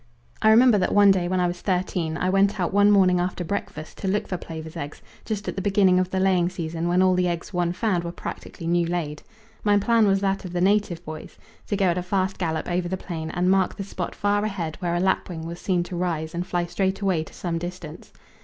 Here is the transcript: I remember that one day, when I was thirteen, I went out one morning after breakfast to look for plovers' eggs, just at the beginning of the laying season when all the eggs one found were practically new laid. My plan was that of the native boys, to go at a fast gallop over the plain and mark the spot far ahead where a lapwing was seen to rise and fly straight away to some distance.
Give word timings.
I 0.41 0.49
remember 0.49 0.79
that 0.79 0.95
one 0.95 1.11
day, 1.11 1.27
when 1.27 1.39
I 1.39 1.45
was 1.45 1.61
thirteen, 1.61 2.17
I 2.17 2.27
went 2.31 2.59
out 2.59 2.73
one 2.73 2.89
morning 2.89 3.19
after 3.19 3.43
breakfast 3.43 3.99
to 3.99 4.07
look 4.07 4.27
for 4.27 4.35
plovers' 4.35 4.75
eggs, 4.75 4.99
just 5.25 5.47
at 5.47 5.55
the 5.55 5.61
beginning 5.61 5.99
of 5.99 6.09
the 6.09 6.19
laying 6.19 6.49
season 6.49 6.87
when 6.87 7.03
all 7.03 7.13
the 7.13 7.27
eggs 7.27 7.53
one 7.53 7.71
found 7.71 8.03
were 8.03 8.11
practically 8.11 8.65
new 8.65 8.87
laid. 8.87 9.21
My 9.63 9.77
plan 9.77 10.07
was 10.07 10.19
that 10.21 10.43
of 10.43 10.53
the 10.53 10.59
native 10.59 11.05
boys, 11.05 11.37
to 11.67 11.77
go 11.77 11.85
at 11.85 11.99
a 11.99 12.01
fast 12.01 12.39
gallop 12.39 12.67
over 12.67 12.87
the 12.89 12.97
plain 12.97 13.29
and 13.29 13.51
mark 13.51 13.75
the 13.77 13.83
spot 13.83 14.15
far 14.15 14.43
ahead 14.43 14.75
where 14.79 14.95
a 14.95 14.99
lapwing 14.99 15.45
was 15.45 15.61
seen 15.61 15.83
to 15.83 15.95
rise 15.95 16.33
and 16.33 16.47
fly 16.47 16.65
straight 16.65 17.01
away 17.01 17.23
to 17.23 17.33
some 17.35 17.59
distance. 17.59 18.11